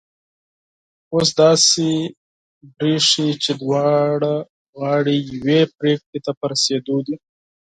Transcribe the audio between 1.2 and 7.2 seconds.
داسي برېښي چي دواړه غاړې یوې پرېکړي ته په رسېدو دي